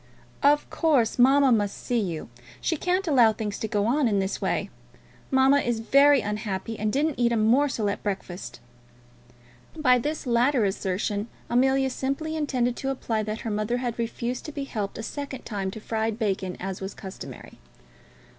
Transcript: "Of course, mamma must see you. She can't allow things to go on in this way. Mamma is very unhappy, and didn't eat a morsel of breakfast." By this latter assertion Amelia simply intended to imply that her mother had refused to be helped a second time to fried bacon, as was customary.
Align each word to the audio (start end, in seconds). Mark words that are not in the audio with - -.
"Of 0.41 0.67
course, 0.71 1.19
mamma 1.19 1.51
must 1.51 1.77
see 1.77 1.99
you. 1.99 2.27
She 2.59 2.75
can't 2.75 3.07
allow 3.07 3.33
things 3.33 3.59
to 3.59 3.67
go 3.67 3.85
on 3.85 4.07
in 4.07 4.17
this 4.17 4.41
way. 4.41 4.71
Mamma 5.29 5.59
is 5.59 5.79
very 5.79 6.21
unhappy, 6.21 6.79
and 6.79 6.91
didn't 6.91 7.19
eat 7.19 7.31
a 7.31 7.37
morsel 7.37 7.87
of 7.87 8.01
breakfast." 8.01 8.59
By 9.77 9.99
this 9.99 10.25
latter 10.25 10.65
assertion 10.65 11.27
Amelia 11.51 11.91
simply 11.91 12.35
intended 12.35 12.75
to 12.77 12.89
imply 12.89 13.21
that 13.21 13.41
her 13.41 13.51
mother 13.51 13.77
had 13.77 13.99
refused 13.99 14.43
to 14.45 14.51
be 14.51 14.63
helped 14.63 14.97
a 14.97 15.03
second 15.03 15.45
time 15.45 15.69
to 15.69 15.79
fried 15.79 16.17
bacon, 16.17 16.57
as 16.59 16.81
was 16.81 16.95
customary. 16.95 17.59